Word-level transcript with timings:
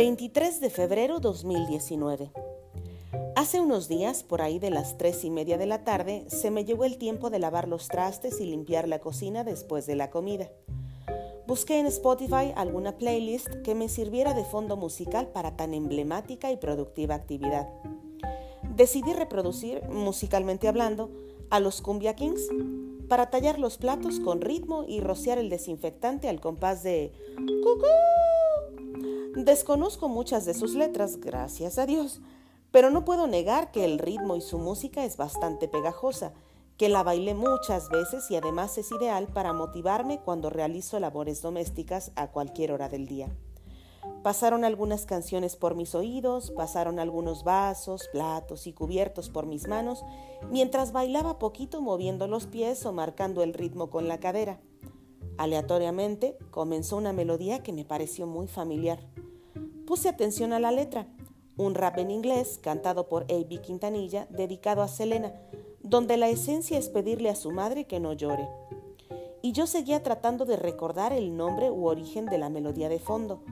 23 0.00 0.60
de 0.60 0.70
febrero 0.70 1.20
2019. 1.20 2.32
Hace 3.36 3.60
unos 3.60 3.86
días, 3.86 4.22
por 4.22 4.40
ahí 4.40 4.58
de 4.58 4.70
las 4.70 4.96
tres 4.96 5.24
y 5.24 5.30
media 5.30 5.58
de 5.58 5.66
la 5.66 5.84
tarde, 5.84 6.24
se 6.28 6.50
me 6.50 6.64
llegó 6.64 6.86
el 6.86 6.96
tiempo 6.96 7.28
de 7.28 7.38
lavar 7.38 7.68
los 7.68 7.88
trastes 7.88 8.40
y 8.40 8.46
limpiar 8.46 8.88
la 8.88 9.00
cocina 9.00 9.44
después 9.44 9.84
de 9.86 9.96
la 9.96 10.08
comida. 10.08 10.48
Busqué 11.46 11.78
en 11.78 11.84
Spotify 11.84 12.54
alguna 12.56 12.96
playlist 12.96 13.48
que 13.62 13.74
me 13.74 13.90
sirviera 13.90 14.32
de 14.32 14.46
fondo 14.46 14.78
musical 14.78 15.28
para 15.28 15.54
tan 15.54 15.74
emblemática 15.74 16.50
y 16.50 16.56
productiva 16.56 17.14
actividad. 17.14 17.68
Decidí 18.74 19.12
reproducir, 19.12 19.86
musicalmente 19.90 20.66
hablando, 20.66 21.10
a 21.50 21.60
los 21.60 21.82
Cumbia 21.82 22.16
Kings 22.16 22.48
para 23.06 23.28
tallar 23.28 23.58
los 23.58 23.76
platos 23.76 24.18
con 24.18 24.40
ritmo 24.40 24.86
y 24.88 25.00
rociar 25.00 25.36
el 25.36 25.50
desinfectante 25.50 26.30
al 26.30 26.40
compás 26.40 26.82
de 26.82 27.12
¡Cucú! 27.36 28.29
Desconozco 29.36 30.08
muchas 30.08 30.44
de 30.44 30.54
sus 30.54 30.74
letras, 30.74 31.20
gracias 31.20 31.78
a 31.78 31.86
Dios, 31.86 32.20
pero 32.72 32.90
no 32.90 33.04
puedo 33.04 33.28
negar 33.28 33.70
que 33.70 33.84
el 33.84 34.00
ritmo 34.00 34.34
y 34.34 34.40
su 34.40 34.58
música 34.58 35.04
es 35.04 35.16
bastante 35.16 35.68
pegajosa, 35.68 36.32
que 36.76 36.88
la 36.88 37.04
bailé 37.04 37.34
muchas 37.34 37.90
veces 37.90 38.28
y 38.30 38.36
además 38.36 38.76
es 38.76 38.90
ideal 38.90 39.28
para 39.28 39.52
motivarme 39.52 40.18
cuando 40.18 40.50
realizo 40.50 40.98
labores 40.98 41.42
domésticas 41.42 42.10
a 42.16 42.32
cualquier 42.32 42.72
hora 42.72 42.88
del 42.88 43.06
día. 43.06 43.28
Pasaron 44.24 44.64
algunas 44.64 45.06
canciones 45.06 45.54
por 45.54 45.76
mis 45.76 45.94
oídos, 45.94 46.50
pasaron 46.50 46.98
algunos 46.98 47.44
vasos, 47.44 48.08
platos 48.10 48.66
y 48.66 48.72
cubiertos 48.72 49.30
por 49.30 49.46
mis 49.46 49.68
manos, 49.68 50.04
mientras 50.50 50.90
bailaba 50.90 51.38
poquito 51.38 51.80
moviendo 51.80 52.26
los 52.26 52.46
pies 52.46 52.84
o 52.84 52.92
marcando 52.92 53.44
el 53.44 53.54
ritmo 53.54 53.90
con 53.90 54.08
la 54.08 54.18
cadera. 54.18 54.58
Aleatoriamente 55.38 56.36
comenzó 56.50 56.96
una 56.96 57.12
melodía 57.12 57.62
que 57.62 57.72
me 57.72 57.84
pareció 57.84 58.26
muy 58.26 58.46
familiar. 58.46 58.98
Puse 59.90 60.08
atención 60.08 60.52
a 60.52 60.60
la 60.60 60.70
letra, 60.70 61.08
un 61.56 61.74
rap 61.74 61.98
en 61.98 62.12
inglés 62.12 62.60
cantado 62.62 63.08
por 63.08 63.24
A.B. 63.24 63.60
Quintanilla 63.60 64.28
dedicado 64.30 64.82
a 64.82 64.86
Selena, 64.86 65.32
donde 65.82 66.16
la 66.16 66.28
esencia 66.28 66.78
es 66.78 66.88
pedirle 66.88 67.28
a 67.28 67.34
su 67.34 67.50
madre 67.50 67.88
que 67.88 67.98
no 67.98 68.12
llore. 68.12 68.48
Y 69.42 69.50
yo 69.50 69.66
seguía 69.66 70.04
tratando 70.04 70.44
de 70.44 70.56
recordar 70.56 71.12
el 71.12 71.36
nombre 71.36 71.72
u 71.72 71.88
origen 71.88 72.26
de 72.26 72.38
la 72.38 72.50
melodía 72.50 72.88
de 72.88 73.00
fondo. 73.00 73.42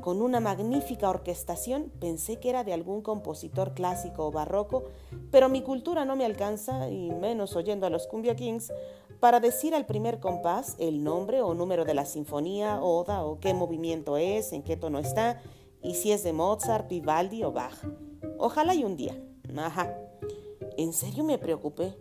Con 0.00 0.22
una 0.22 0.38
magnífica 0.38 1.10
orquestación 1.10 1.90
pensé 1.98 2.38
que 2.38 2.50
era 2.50 2.62
de 2.62 2.74
algún 2.74 3.02
compositor 3.02 3.74
clásico 3.74 4.24
o 4.24 4.30
barroco, 4.30 4.84
pero 5.32 5.48
mi 5.48 5.62
cultura 5.62 6.04
no 6.04 6.14
me 6.14 6.26
alcanza, 6.26 6.88
y 6.90 7.10
menos 7.10 7.56
oyendo 7.56 7.88
a 7.88 7.90
los 7.90 8.06
Cumbia 8.06 8.36
Kings, 8.36 8.72
para 9.18 9.40
decir 9.40 9.74
al 9.74 9.84
primer 9.84 10.20
compás 10.20 10.76
el 10.78 11.02
nombre 11.02 11.42
o 11.42 11.54
número 11.54 11.84
de 11.84 11.94
la 11.94 12.04
sinfonía, 12.04 12.80
oda 12.80 13.24
o 13.24 13.40
qué 13.40 13.52
movimiento 13.52 14.16
es, 14.16 14.52
en 14.52 14.62
qué 14.62 14.76
tono 14.76 15.00
está 15.00 15.42
y 15.82 15.94
si 15.94 16.12
es 16.12 16.22
de 16.22 16.32
Mozart, 16.32 16.88
Vivaldi 16.88 17.44
o 17.44 17.52
Bach. 17.52 17.76
Ojalá 18.38 18.74
y 18.74 18.84
un 18.84 18.96
día. 18.96 19.20
Ajá. 19.56 19.94
En 20.76 20.92
serio 20.92 21.24
me 21.24 21.38
preocupé. 21.38 21.96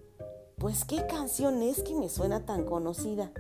Pues 0.57 0.85
qué 0.85 1.05
canción 1.07 1.61
es 1.61 1.83
que 1.83 1.93
me 1.93 2.09
suena 2.09 2.45
tan 2.45 2.63
conocida. 2.63 3.31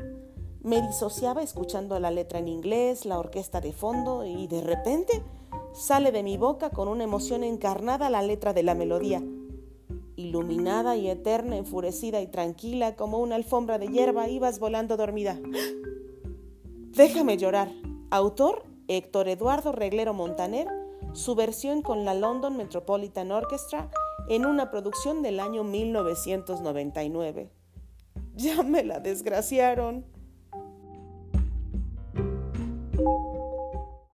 Me 0.61 0.81
disociaba 0.81 1.41
escuchando 1.41 1.99
la 1.99 2.11
letra 2.11 2.39
en 2.39 2.47
inglés, 2.47 3.05
la 3.05 3.19
orquesta 3.19 3.61
de 3.61 3.73
fondo 3.73 4.25
y 4.25 4.47
de 4.47 4.61
repente 4.61 5.23
sale 5.73 6.11
de 6.11 6.23
mi 6.23 6.37
boca 6.37 6.69
con 6.69 6.87
una 6.87 7.03
emoción 7.03 7.43
encarnada 7.43 8.09
la 8.09 8.21
letra 8.21 8.53
de 8.53 8.63
la 8.63 8.75
melodía. 8.75 9.23
Iluminada 10.15 10.95
y 10.95 11.09
eterna, 11.09 11.57
enfurecida 11.57 12.21
y 12.21 12.27
tranquila 12.27 12.95
como 12.95 13.19
una 13.19 13.35
alfombra 13.35 13.77
de 13.77 13.87
hierba, 13.87 14.27
ibas 14.29 14.59
volando 14.59 14.97
dormida. 14.97 15.39
Déjame 16.95 17.37
llorar. 17.37 17.71
Autor 18.09 18.63
Héctor 18.87 19.27
Eduardo 19.27 19.71
Reglero 19.73 20.13
Montaner, 20.13 20.67
su 21.13 21.35
versión 21.35 21.81
con 21.81 22.05
la 22.05 22.13
London 22.13 22.55
Metropolitan 22.55 23.31
Orchestra 23.31 23.89
en 24.29 24.45
una 24.45 24.71
producción 24.71 25.21
del 25.21 25.39
año 25.39 25.63
1999. 25.63 27.49
Ya 28.35 28.63
me 28.63 28.83
la 28.83 28.99
desgraciaron. 28.99 30.05